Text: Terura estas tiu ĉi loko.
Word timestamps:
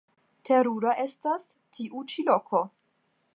Terura 0.49 0.93
estas 1.03 1.45
tiu 1.79 2.03
ĉi 2.15 2.27
loko. 2.31 2.63